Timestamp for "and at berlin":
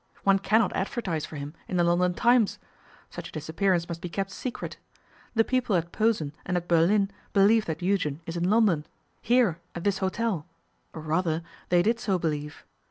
6.43-7.11